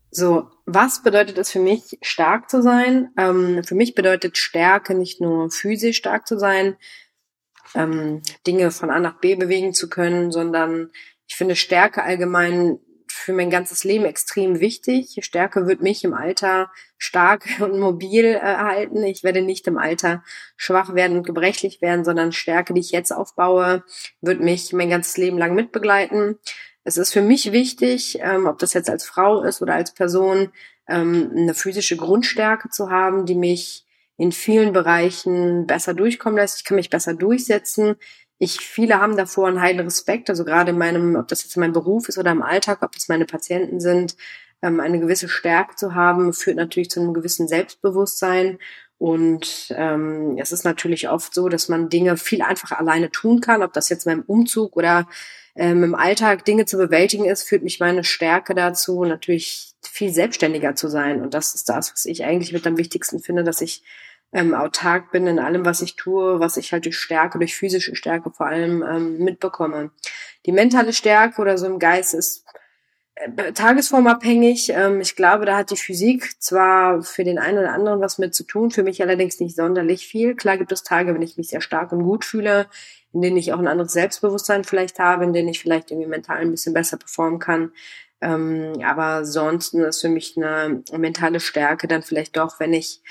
So, 0.10 0.48
was 0.66 1.04
bedeutet 1.04 1.38
es 1.38 1.52
für 1.52 1.60
mich, 1.60 1.98
stark 2.02 2.50
zu 2.50 2.62
sein? 2.62 3.10
Ähm, 3.18 3.62
für 3.66 3.76
mich 3.76 3.94
bedeutet 3.94 4.38
Stärke 4.38 4.96
nicht 4.96 5.20
nur 5.20 5.52
physisch 5.52 5.98
stark 5.98 6.28
zu 6.28 6.40
sein, 6.40 6.78
ähm, 7.76 8.22
Dinge 8.46 8.72
von 8.72 8.90
A 8.90 9.00
nach 9.00 9.20
B 9.20 9.36
bewegen 9.36 9.74
zu 9.74 9.90
können, 9.90 10.32
sondern 10.32 10.92
ich 11.28 11.36
finde 11.36 11.56
Stärke 11.56 12.04
allgemein 12.04 12.80
für 13.14 13.34
mein 13.34 13.50
ganzes 13.50 13.84
Leben 13.84 14.06
extrem 14.06 14.60
wichtig. 14.60 15.18
Stärke 15.22 15.68
wird 15.68 15.82
mich 15.82 16.04
im 16.04 16.14
Alter 16.14 16.72
stark 16.98 17.46
und 17.60 17.80
mobil 17.80 18.26
äh, 18.26 18.38
erhalten. 18.38 19.04
Ich 19.04 19.24
werde 19.24 19.42
nicht 19.42 19.68
im 19.68 19.78
Alter 19.78 20.24
schwach 20.58 20.96
werden 20.96 21.18
und 21.18 21.26
gebrechlich 21.26 21.82
werden, 21.82 22.04
sondern 22.04 22.32
Stärke, 22.32 22.74
die 22.74 22.82
ich 22.82 22.92
jetzt 22.92 23.12
aufbaue, 23.12 23.84
wird 24.22 24.42
mich 24.42 24.74
mein 24.74 24.90
ganzes 24.90 25.18
Leben 25.18 25.38
lang 25.38 25.54
mitbegleiten. 25.54 26.40
Es 26.84 26.98
ist 26.98 27.14
für 27.14 27.22
mich 27.22 27.52
wichtig, 27.52 28.18
ähm, 28.20 28.46
ob 28.46 28.60
das 28.60 28.74
jetzt 28.74 28.90
als 28.90 29.06
Frau 29.06 29.44
ist 29.44 29.62
oder 29.62 29.76
als 29.76 29.94
Person, 29.94 30.52
ähm, 30.88 31.32
eine 31.36 31.54
physische 31.54 31.96
Grundstärke 31.96 32.70
zu 32.70 32.90
haben, 32.90 33.26
die 33.26 33.36
mich 33.36 33.83
in 34.18 34.32
vielen 34.32 34.74
Bereichen 34.74 35.68
besser 35.68 35.94
durchkommen 35.94 36.38
lässt. 36.38 36.58
Ich 36.58 36.66
kann 36.66 36.76
mich 36.76 36.90
besser 36.90 37.14
durchsetzen. 37.14 37.96
Ich, 38.38 38.60
viele 38.60 39.00
haben 39.00 39.18
davor 39.18 39.48
einen 39.48 39.62
heilen 39.62 39.80
Respekt, 39.80 40.30
also 40.30 40.44
gerade 40.44 40.72
in 40.72 40.78
meinem, 40.78 41.16
ob 41.16 41.28
das 41.28 41.44
jetzt 41.44 41.58
mein 41.58 41.72
Beruf 41.72 42.10
ist 42.10 42.18
oder 42.18 42.32
im 42.32 42.42
Alltag, 42.42 42.80
ob 42.82 42.92
das 42.92 43.08
meine 43.08 43.26
Patienten 43.26 43.80
sind, 43.80 44.16
ähm, 44.62 44.80
eine 44.80 45.00
gewisse 45.00 45.30
Stärke 45.30 45.76
zu 45.76 45.96
haben, 45.96 46.34
führt 46.34 46.58
natürlich 46.58 46.90
zu 46.90 47.00
einem 47.00 47.14
gewissen 47.14 47.48
Selbstbewusstsein. 47.48 48.60
Und 48.98 49.74
ähm, 49.76 50.38
es 50.40 50.52
ist 50.52 50.64
natürlich 50.64 51.10
oft 51.10 51.34
so, 51.34 51.50
dass 51.50 51.70
man 51.70 51.90
Dinge 51.90 52.18
viel 52.18 52.42
einfacher 52.42 52.80
alleine 52.80 53.12
tun 53.12 53.42
kann, 53.42 53.64
ob 53.64 53.74
das 53.74 53.90
jetzt 53.90 54.06
beim 54.06 54.22
Umzug 54.22 54.78
oder 54.78 55.08
ähm, 55.56 55.84
im 55.84 55.96
Alltag 55.96 56.46
Dinge 56.46 56.66
zu 56.66 56.78
bewältigen 56.78 57.26
ist, 57.26 57.44
führt 57.44 57.64
mich 57.64 57.80
meine 57.80 58.04
Stärke 58.04 58.56
dazu, 58.56 59.04
natürlich 59.04 59.73
viel 59.94 60.12
selbstständiger 60.12 60.74
zu 60.74 60.88
sein. 60.88 61.22
Und 61.22 61.36
das 61.36 61.54
ist 61.54 61.70
das, 61.70 61.94
was 61.94 62.06
ich 62.06 62.26
eigentlich 62.26 62.52
mit 62.52 62.66
am 62.66 62.78
wichtigsten 62.78 63.20
finde, 63.20 63.44
dass 63.44 63.62
ich 63.62 63.84
ähm, 64.34 64.56
autark 64.56 65.12
bin 65.12 65.28
in 65.28 65.38
allem, 65.38 65.66
was 65.66 65.84
ich 65.84 65.96
tue, 65.96 66.40
was 66.40 66.58
ich 66.58 66.74
halt 66.74 66.86
durch 66.86 66.98
Stärke, 66.98 67.38
durch 67.38 67.56
physische 67.56 67.96
Stärke 67.96 68.32
vor 68.32 68.48
allem 68.48 68.82
ähm, 68.82 69.20
mitbekomme. 69.20 69.92
Die 70.48 70.52
mentale 70.52 70.94
Stärke 70.94 71.40
oder 71.40 71.60
so 71.60 71.68
im 71.68 71.78
Geist 71.78 72.16
ist 72.16 72.44
äh, 73.14 73.54
tagesformabhängig. 73.54 74.72
Ähm, 74.76 75.00
ich 75.00 75.16
glaube, 75.16 75.46
da 75.46 75.58
hat 75.58 75.70
die 75.70 75.78
Physik 75.78 76.42
zwar 76.42 77.04
für 77.04 77.24
den 77.24 77.38
einen 77.38 77.60
oder 77.60 77.74
anderen 77.74 78.02
was 78.02 78.18
mit 78.18 78.34
zu 78.34 78.46
tun, 78.46 78.72
für 78.72 78.82
mich 78.82 79.00
allerdings 79.04 79.40
nicht 79.40 79.56
sonderlich 79.56 80.08
viel. 80.08 80.34
Klar 80.34 80.58
gibt 80.58 80.72
es 80.72 80.82
Tage, 80.82 81.14
wenn 81.14 81.22
ich 81.22 81.38
mich 81.38 81.50
sehr 81.50 81.62
stark 81.62 81.92
und 81.92 82.02
gut 82.02 82.26
fühle, 82.26 82.66
in 83.14 83.22
denen 83.22 83.38
ich 83.38 83.54
auch 83.54 83.60
ein 83.60 83.68
anderes 83.68 83.94
Selbstbewusstsein 83.94 84.64
vielleicht 84.64 84.98
habe, 84.98 85.24
in 85.24 85.34
denen 85.34 85.50
ich 85.50 85.62
vielleicht 85.62 85.92
irgendwie 85.92 86.10
mental 86.10 86.38
ein 86.38 86.50
bisschen 86.50 86.74
besser 86.74 86.98
performen 86.98 87.38
kann. 87.38 87.72
Ähm, 88.24 88.82
aber 88.84 89.26
sonst 89.26 89.74
ist 89.74 90.02
für 90.02 90.10
mich 90.10 90.38
eine 90.38 90.82
mentale 90.98 91.42
Stärke 91.42 91.88
dann 91.88 92.04
vielleicht 92.04 92.38
doch, 92.38 92.60
wenn 92.60 92.74
ich 92.74 93.02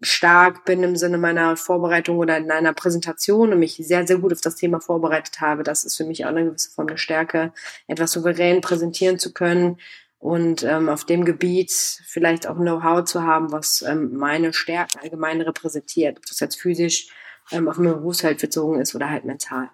stark 0.00 0.64
bin 0.64 0.84
im 0.84 0.94
Sinne 0.94 1.18
meiner 1.18 1.56
Vorbereitung 1.56 2.18
oder 2.18 2.36
in 2.36 2.52
einer 2.52 2.72
Präsentation 2.72 3.52
und 3.52 3.58
mich 3.58 3.74
sehr, 3.74 4.06
sehr 4.06 4.18
gut 4.18 4.32
auf 4.32 4.40
das 4.40 4.54
Thema 4.54 4.80
vorbereitet 4.80 5.40
habe. 5.40 5.64
Das 5.64 5.82
ist 5.82 5.96
für 5.96 6.04
mich 6.04 6.24
auch 6.24 6.28
eine 6.28 6.44
gewisse 6.44 6.70
Form 6.70 6.86
der 6.86 6.96
Stärke, 6.96 7.52
etwas 7.88 8.12
souverän 8.12 8.60
präsentieren 8.60 9.18
zu 9.18 9.32
können 9.32 9.78
und 10.18 10.62
ähm, 10.62 10.88
auf 10.88 11.04
dem 11.04 11.24
Gebiet 11.24 11.72
vielleicht 11.72 12.46
auch 12.46 12.56
Know-how 12.56 13.02
zu 13.04 13.24
haben, 13.24 13.50
was 13.50 13.82
ähm, 13.82 14.16
meine 14.16 14.52
Stärken 14.52 15.00
allgemein 15.00 15.40
repräsentiert, 15.40 16.18
ob 16.18 16.26
das 16.26 16.38
jetzt 16.38 16.60
physisch 16.60 17.08
ähm, 17.50 17.68
auf 17.68 17.78
mein 17.78 17.94
Berufsfeld 17.94 18.40
bezogen 18.40 18.80
ist 18.80 18.94
oder 18.94 19.10
halt 19.10 19.24
mental. 19.24 19.70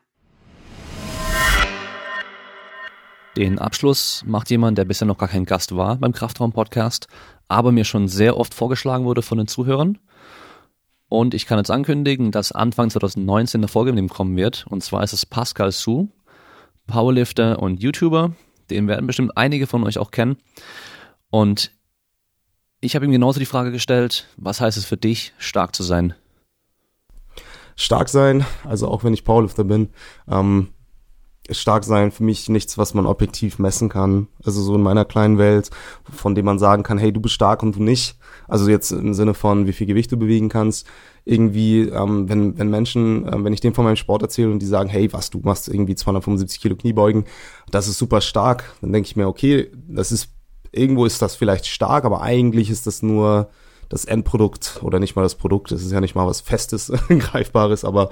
Den 3.37 3.59
Abschluss 3.59 4.25
macht 4.27 4.49
jemand, 4.49 4.79
der 4.79 4.87
bisher 4.87 5.07
noch 5.07 5.19
gar 5.19 5.29
kein 5.29 5.45
Gast 5.45 5.77
war 5.77 5.97
beim 5.97 6.13
Kraftraum-Podcast, 6.13 7.07
aber 7.49 7.71
mir 7.71 7.85
schon 7.85 8.09
sehr 8.09 8.39
oft 8.39 8.55
vorgeschlagen 8.55 9.05
wurde 9.05 9.21
von 9.21 9.37
den 9.37 9.47
Zuhörern. 9.47 9.99
Und 11.09 11.35
ich 11.35 11.47
kann 11.47 11.59
jetzt 11.59 11.71
ankündigen, 11.71 12.33
dass 12.33 12.51
Anfang 12.51 12.89
2019 12.89 13.61
eine 13.61 13.69
Folge 13.69 13.93
mit 13.93 14.03
ihm 14.03 14.09
kommen 14.09 14.37
wird. 14.37 14.67
Und 14.69 14.83
zwar 14.83 15.05
ist 15.05 15.13
es 15.13 15.27
Pascal 15.27 15.71
Su, 15.71 16.09
Powerlifter 16.87 17.61
und 17.61 17.83
YouTuber. 17.83 18.33
Den 18.71 18.89
werden 18.89 19.07
bestimmt 19.07 19.37
einige 19.37 19.67
von 19.67 19.85
euch 19.85 19.99
auch 19.99 20.11
kennen. 20.13 20.39
Und 21.29 21.73
ich 22.81 22.95
habe 22.95 23.05
ihm 23.05 23.13
genauso 23.13 23.39
die 23.39 23.47
Frage 23.47 23.71
gestellt, 23.71 24.27
was 24.39 24.63
heißt 24.63 24.79
es 24.79 24.87
für 24.87 24.97
dich, 24.97 25.35
stark 25.37 25.77
zu 25.77 25.83
sein? 25.83 26.15
Stark 27.77 28.09
sein, 28.09 28.47
also 28.65 28.89
auch 28.89 29.05
wenn 29.05 29.13
ich 29.13 29.25
Powerlifter 29.25 29.65
bin, 29.65 29.91
ähm, 30.27 30.69
stark 31.51 31.85
sein 31.85 32.11
für 32.11 32.25
mich 32.25 32.49
nichts, 32.49 32.79
was 32.79 32.95
man 32.95 33.07
objektiv 33.07 33.59
messen 33.59 33.89
kann. 33.89 34.29
Also 34.45 34.63
so 34.63 34.75
in 34.75 34.83
meiner 34.83 35.05
kleinen 35.05 35.39
Welt, 35.39 35.71
von 36.11 36.35
dem 36.35 36.45
man 36.45 36.59
sagen 36.59 36.83
kann, 36.83 36.99
hey, 36.99 37.13
du 37.13 37.21
bist 37.21 37.35
stark 37.35 37.63
und 37.63 37.77
du 37.77 37.83
nicht. 37.83 38.17
Also 38.49 38.69
jetzt 38.69 38.93
im 38.93 39.15
Sinne 39.15 39.35
von, 39.35 39.67
wie 39.67 39.73
viel 39.73 39.87
Gewicht 39.87 40.13
du 40.13 40.17
bewegen 40.17 40.49
kannst. 40.49 40.87
Irgendwie, 41.25 41.83
ähm, 41.83 42.29
wenn, 42.29 42.59
wenn 42.59 42.71
Menschen, 42.71 43.27
äh, 43.27 43.45
wenn 43.45 43.53
ich 43.53 43.61
denen 43.61 43.75
von 43.75 43.85
meinem 43.85 43.97
Sport 43.97 44.23
erzähle 44.23 44.51
und 44.51 44.61
die 44.61 44.67
sagen, 44.67 44.89
hey, 44.89 45.13
was, 45.13 45.31
du 45.31 45.41
machst 45.43 45.69
irgendwie 45.69 45.95
275 45.95 46.61
Kilo 46.61 46.77
Kniebeugen, 46.77 47.25
das 47.71 47.89
ist 47.89 47.99
super 47.99 48.21
stark, 48.21 48.77
dann 48.81 48.93
denke 48.93 49.09
ich 49.09 49.17
mir, 49.17 49.27
okay, 49.27 49.71
das 49.89 50.13
ist, 50.13 50.29
irgendwo 50.71 51.05
ist 51.05 51.21
das 51.23 51.35
vielleicht 51.35 51.67
stark, 51.67 52.05
aber 52.05 52.23
eigentlich 52.23 52.71
ist 52.71 52.87
das 52.87 53.03
nur 53.03 53.49
das 53.89 54.05
Endprodukt 54.05 54.81
oder 54.83 54.99
nicht 54.99 55.17
mal 55.17 55.23
das 55.23 55.35
Produkt, 55.35 55.73
es 55.73 55.85
ist 55.85 55.93
ja 55.93 56.01
nicht 56.01 56.15
mal 56.15 56.27
was 56.27 56.41
Festes, 56.41 56.93
Greifbares, 57.09 57.85
aber 57.85 58.11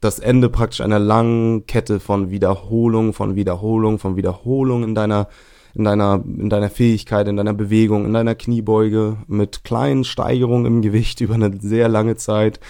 das 0.00 0.18
Ende 0.18 0.48
praktisch 0.48 0.80
einer 0.80 0.98
langen 0.98 1.66
Kette 1.66 2.00
von 2.00 2.30
Wiederholung, 2.30 3.12
von 3.12 3.34
Wiederholung, 3.34 3.98
von 3.98 4.16
Wiederholung 4.16 4.84
in 4.84 4.94
deiner 4.94 5.28
in 5.74 5.84
deiner, 5.84 6.22
in 6.24 6.50
deiner 6.50 6.70
Fähigkeit, 6.70 7.26
in 7.26 7.36
deiner 7.36 7.52
Bewegung, 7.52 8.04
in 8.04 8.12
deiner 8.12 8.36
Kniebeuge 8.36 9.16
mit 9.26 9.64
kleinen 9.64 10.04
Steigerungen 10.04 10.66
im 10.66 10.82
Gewicht 10.82 11.20
über 11.20 11.34
eine 11.34 11.60
sehr 11.60 11.88
lange 11.88 12.16
Zeit. 12.16 12.60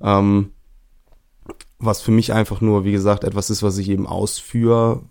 Ähm, 0.00 0.52
was 1.78 2.00
für 2.00 2.12
mich 2.12 2.32
einfach 2.32 2.62
nur, 2.62 2.84
wie 2.84 2.92
gesagt, 2.92 3.24
etwas 3.24 3.50
ist, 3.50 3.62
was 3.62 3.76
ich 3.76 3.90
eben 3.90 4.06
ausführe. 4.06 5.02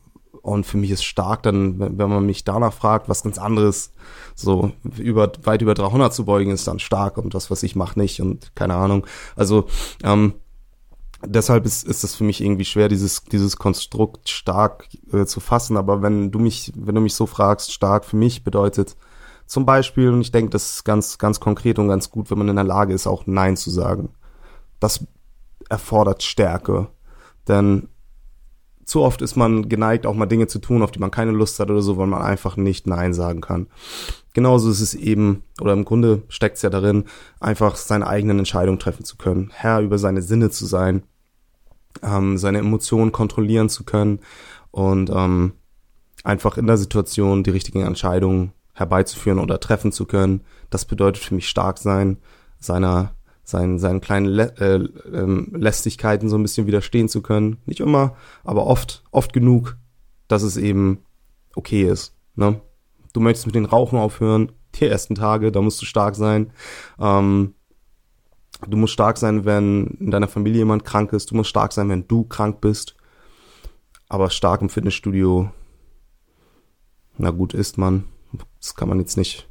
Und 0.43 0.65
für 0.65 0.77
mich 0.77 0.91
ist 0.91 1.05
stark 1.05 1.41
dann, 1.43 1.79
wenn 1.79 2.09
man 2.09 2.25
mich 2.25 2.43
danach 2.43 2.73
fragt, 2.73 3.07
was 3.07 3.23
ganz 3.23 3.37
anderes 3.37 3.93
so 4.35 4.73
über 4.97 5.31
weit 5.43 5.61
über 5.61 5.73
300 5.73 6.13
zu 6.13 6.25
beugen 6.25 6.51
ist 6.51 6.67
dann 6.67 6.79
stark 6.79 7.17
und 7.17 7.33
das, 7.33 7.49
was 7.49 7.63
ich 7.63 7.77
mache, 7.77 7.97
nicht 7.97 8.19
und 8.19 8.53
keine 8.53 8.75
Ahnung. 8.75 9.07
Also 9.37 9.67
ähm, 10.03 10.33
deshalb 11.25 11.65
ist, 11.65 11.87
ist 11.87 12.03
es 12.03 12.15
für 12.15 12.25
mich 12.25 12.41
irgendwie 12.41 12.65
schwer, 12.65 12.89
dieses, 12.89 13.23
dieses 13.23 13.55
Konstrukt 13.55 14.29
stark 14.29 14.89
äh, 15.13 15.25
zu 15.25 15.39
fassen. 15.39 15.77
Aber 15.77 16.01
wenn 16.01 16.29
du 16.29 16.39
mich, 16.39 16.73
wenn 16.75 16.95
du 16.95 16.99
mich 16.99 17.15
so 17.15 17.25
fragst, 17.25 17.71
stark 17.71 18.03
für 18.03 18.17
mich 18.17 18.43
bedeutet 18.43 18.97
zum 19.45 19.65
Beispiel, 19.65 20.09
und 20.09 20.19
ich 20.19 20.31
denke, 20.31 20.49
das 20.49 20.75
ist 20.75 20.83
ganz, 20.83 21.19
ganz 21.19 21.39
konkret 21.39 21.79
und 21.79 21.87
ganz 21.87 22.09
gut, 22.09 22.29
wenn 22.31 22.37
man 22.37 22.49
in 22.49 22.57
der 22.57 22.65
Lage 22.65 22.93
ist, 22.93 23.07
auch 23.07 23.27
Nein 23.27 23.55
zu 23.55 23.69
sagen. 23.69 24.09
Das 24.81 25.05
erfordert 25.69 26.21
Stärke. 26.21 26.87
Denn 27.47 27.87
zu 28.85 29.01
oft 29.01 29.21
ist 29.21 29.35
man 29.35 29.69
geneigt, 29.69 30.05
auch 30.05 30.13
mal 30.13 30.25
Dinge 30.25 30.47
zu 30.47 30.59
tun, 30.59 30.81
auf 30.81 30.91
die 30.91 30.99
man 30.99 31.11
keine 31.11 31.31
Lust 31.31 31.59
hat 31.59 31.69
oder 31.69 31.81
so, 31.81 31.97
weil 31.97 32.07
man 32.07 32.21
einfach 32.21 32.57
nicht 32.57 32.87
Nein 32.87 33.13
sagen 33.13 33.41
kann. 33.41 33.67
Genauso 34.33 34.69
ist 34.69 34.81
es 34.81 34.93
eben, 34.93 35.43
oder 35.61 35.73
im 35.73 35.85
Grunde 35.85 36.23
steckt 36.27 36.57
es 36.57 36.63
ja 36.63 36.69
darin, 36.69 37.05
einfach 37.39 37.75
seine 37.75 38.07
eigenen 38.07 38.39
Entscheidungen 38.39 38.79
treffen 38.79 39.05
zu 39.05 39.17
können, 39.17 39.51
Herr 39.53 39.81
über 39.81 39.97
seine 39.97 40.21
Sinne 40.21 40.49
zu 40.49 40.65
sein, 40.65 41.03
ähm, 42.01 42.37
seine 42.37 42.59
Emotionen 42.59 43.11
kontrollieren 43.11 43.69
zu 43.69 43.83
können 43.83 44.19
und 44.71 45.11
ähm, 45.11 45.53
einfach 46.23 46.57
in 46.57 46.67
der 46.67 46.77
Situation 46.77 47.43
die 47.43 47.51
richtigen 47.51 47.81
Entscheidungen 47.81 48.53
herbeizuführen 48.73 49.39
oder 49.39 49.59
treffen 49.59 49.91
zu 49.91 50.05
können. 50.05 50.41
Das 50.69 50.85
bedeutet 50.85 51.23
für 51.23 51.35
mich 51.35 51.47
stark 51.47 51.77
sein, 51.77 52.17
seiner 52.59 53.13
seinen, 53.43 53.77
seinen 53.79 54.01
kleinen 54.01 54.25
Lä 54.25 54.43
äh, 54.59 54.75
ähm, 55.13 55.51
Lästigkeiten 55.53 56.29
so 56.29 56.37
ein 56.37 56.41
bisschen 56.43 56.67
widerstehen 56.67 57.09
zu 57.09 57.21
können. 57.21 57.57
Nicht 57.65 57.81
immer, 57.81 58.15
aber 58.43 58.65
oft, 58.67 59.03
oft 59.11 59.33
genug, 59.33 59.77
dass 60.27 60.43
es 60.43 60.57
eben 60.57 60.99
okay 61.55 61.83
ist. 61.83 62.15
Ne? 62.35 62.61
Du 63.11 63.19
möchtest 63.19 63.45
mit 63.45 63.55
den 63.55 63.65
Rauchen 63.65 63.99
aufhören, 63.99 64.51
die 64.75 64.85
ersten 64.87 65.15
Tage, 65.15 65.51
da 65.51 65.61
musst 65.61 65.81
du 65.81 65.85
stark 65.85 66.15
sein. 66.15 66.51
Ähm, 66.99 67.53
du 68.67 68.77
musst 68.77 68.93
stark 68.93 69.17
sein, 69.17 69.45
wenn 69.45 69.87
in 69.99 70.09
deiner 70.09 70.27
Familie 70.27 70.59
jemand 70.59 70.85
krank 70.85 71.13
ist. 71.13 71.29
Du 71.29 71.35
musst 71.35 71.49
stark 71.49 71.73
sein, 71.73 71.89
wenn 71.89 72.07
du 72.07 72.23
krank 72.23 72.61
bist. 72.61 72.95
aber 74.09 74.29
stark 74.29 74.61
im 74.61 74.69
Fitnessstudio, 74.69 75.51
na 77.17 77.31
gut, 77.31 77.53
ist 77.53 77.77
man. 77.77 78.05
Das 78.59 78.75
kann 78.75 78.89
man 78.89 78.99
jetzt 78.99 79.17
nicht. 79.17 79.49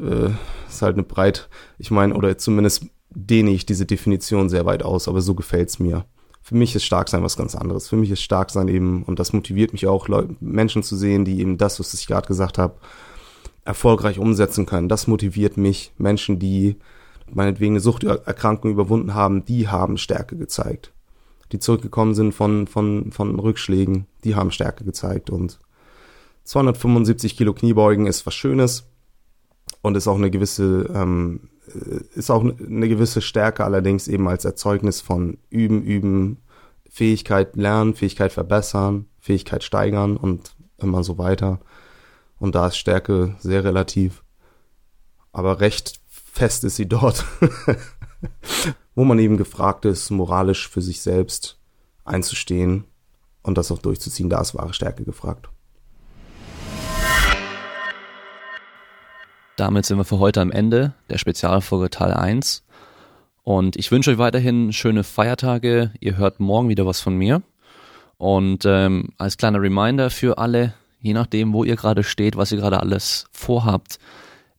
Äh, 0.00 0.30
ist 0.68 0.82
halt 0.82 0.94
eine 0.94 1.02
breit, 1.02 1.48
ich 1.78 1.90
meine, 1.90 2.14
oder 2.14 2.36
zumindest 2.38 2.86
dehne 3.10 3.50
ich 3.50 3.66
diese 3.66 3.86
Definition 3.86 4.48
sehr 4.48 4.66
weit 4.66 4.82
aus, 4.82 5.08
aber 5.08 5.20
so 5.20 5.34
gefällt's 5.34 5.78
mir. 5.78 6.04
Für 6.42 6.54
mich 6.54 6.74
ist 6.74 6.84
stark 6.84 7.08
sein 7.08 7.22
was 7.22 7.36
ganz 7.36 7.54
anderes. 7.54 7.88
Für 7.88 7.96
mich 7.96 8.10
ist 8.10 8.22
stark 8.22 8.50
sein 8.50 8.68
eben, 8.68 9.02
und 9.02 9.18
das 9.18 9.32
motiviert 9.32 9.72
mich 9.72 9.86
auch, 9.86 10.08
Leute, 10.08 10.34
Menschen 10.40 10.82
zu 10.82 10.96
sehen, 10.96 11.24
die 11.24 11.40
eben 11.40 11.58
das, 11.58 11.78
was 11.80 11.92
ich 11.94 12.06
gerade 12.06 12.26
gesagt 12.26 12.58
habe, 12.58 12.76
erfolgreich 13.64 14.18
umsetzen 14.18 14.64
können. 14.64 14.88
Das 14.88 15.06
motiviert 15.06 15.56
mich. 15.56 15.92
Menschen, 15.98 16.38
die 16.38 16.76
meinetwegen 17.30 17.74
eine 17.74 17.80
Suchterkrankung 17.80 18.70
überwunden 18.70 19.14
haben, 19.14 19.44
die 19.44 19.68
haben 19.68 19.98
Stärke 19.98 20.36
gezeigt. 20.36 20.92
Die 21.52 21.58
zurückgekommen 21.58 22.14
sind 22.14 22.32
von, 22.32 22.66
von, 22.66 23.12
von 23.12 23.38
Rückschlägen, 23.38 24.06
die 24.24 24.34
haben 24.34 24.50
Stärke 24.50 24.84
gezeigt. 24.84 25.28
Und 25.28 25.58
275 26.44 27.36
Kilo 27.36 27.52
Kniebeugen 27.52 28.06
ist 28.06 28.24
was 28.26 28.34
Schönes 28.34 28.88
und 29.88 29.96
ist 29.96 30.06
auch 30.06 30.16
eine 30.16 30.30
gewisse, 30.30 30.90
ähm, 30.94 31.48
ist 32.14 32.30
auch 32.30 32.42
eine 32.42 32.88
gewisse 32.88 33.22
Stärke 33.22 33.64
allerdings 33.64 34.06
eben 34.06 34.28
als 34.28 34.44
Erzeugnis 34.44 35.00
von 35.00 35.38
Üben, 35.48 35.82
Üben, 35.82 36.42
Fähigkeit 36.90 37.56
lernen, 37.56 37.94
Fähigkeit 37.94 38.30
verbessern, 38.30 39.06
Fähigkeit 39.18 39.64
steigern 39.64 40.18
und 40.18 40.54
immer 40.76 41.02
so 41.02 41.16
weiter. 41.16 41.60
Und 42.38 42.54
da 42.54 42.66
ist 42.66 42.76
Stärke 42.76 43.34
sehr 43.38 43.64
relativ. 43.64 44.22
Aber 45.32 45.60
recht 45.60 46.00
fest 46.06 46.64
ist 46.64 46.76
sie 46.76 46.86
dort, 46.86 47.24
wo 48.94 49.04
man 49.04 49.18
eben 49.18 49.38
gefragt 49.38 49.86
ist, 49.86 50.10
moralisch 50.10 50.68
für 50.68 50.82
sich 50.82 51.00
selbst 51.00 51.58
einzustehen 52.04 52.84
und 53.42 53.56
das 53.56 53.72
auch 53.72 53.78
durchzuziehen. 53.78 54.28
Da 54.28 54.40
ist 54.42 54.54
wahre 54.54 54.74
Stärke 54.74 55.04
gefragt. 55.04 55.48
Damit 59.58 59.86
sind 59.86 59.98
wir 59.98 60.04
für 60.04 60.20
heute 60.20 60.40
am 60.40 60.52
Ende 60.52 60.92
der 61.10 61.18
Spezialfolge 61.18 61.90
Teil 61.90 62.12
1. 62.12 62.62
Und 63.42 63.74
ich 63.74 63.90
wünsche 63.90 64.12
euch 64.12 64.18
weiterhin 64.18 64.72
schöne 64.72 65.02
Feiertage. 65.02 65.90
Ihr 65.98 66.16
hört 66.16 66.38
morgen 66.38 66.68
wieder 66.68 66.86
was 66.86 67.00
von 67.00 67.16
mir. 67.16 67.42
Und 68.18 68.64
ähm, 68.66 69.08
als 69.18 69.36
kleiner 69.36 69.60
Reminder 69.60 70.10
für 70.10 70.38
alle, 70.38 70.74
je 71.00 71.12
nachdem, 71.12 71.52
wo 71.52 71.64
ihr 71.64 71.74
gerade 71.74 72.04
steht, 72.04 72.36
was 72.36 72.52
ihr 72.52 72.58
gerade 72.58 72.78
alles 72.78 73.26
vorhabt, 73.32 73.98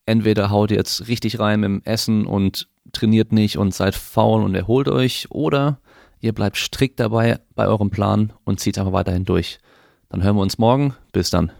entweder 0.05 0.49
haut 0.49 0.69
ihr 0.69 0.77
jetzt 0.77 1.07
richtig 1.07 1.39
rein 1.39 1.61
dem 1.61 1.81
Essen 1.85 2.25
und 2.25 2.67
trainiert 2.91 3.31
nicht 3.31 3.57
und 3.57 3.73
seid 3.73 3.95
faul 3.95 4.43
und 4.43 4.53
erholt 4.53 4.89
euch, 4.89 5.27
oder 5.31 5.79
ihr 6.19 6.33
bleibt 6.33 6.57
strikt 6.57 6.99
dabei 6.99 7.39
bei 7.55 7.67
eurem 7.67 7.89
Plan 7.89 8.33
und 8.43 8.59
zieht 8.59 8.77
einfach 8.77 8.91
weiterhin 8.91 9.23
durch. 9.23 9.59
Dann 10.09 10.23
hören 10.23 10.35
wir 10.35 10.41
uns 10.41 10.57
morgen. 10.57 10.93
Bis 11.13 11.29
dann. 11.29 11.53